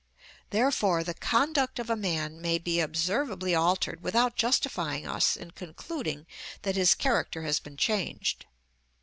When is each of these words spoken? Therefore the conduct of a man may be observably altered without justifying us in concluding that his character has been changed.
Therefore 0.49 1.03
the 1.03 1.13
conduct 1.13 1.77
of 1.77 1.87
a 1.87 1.95
man 1.95 2.41
may 2.41 2.57
be 2.57 2.77
observably 2.77 3.55
altered 3.55 4.01
without 4.01 4.35
justifying 4.35 5.05
us 5.07 5.37
in 5.37 5.51
concluding 5.51 6.25
that 6.63 6.75
his 6.75 6.95
character 6.95 7.43
has 7.43 7.59
been 7.59 7.77
changed. 7.77 8.47